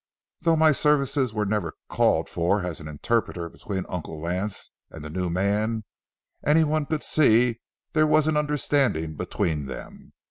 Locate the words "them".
9.67-10.13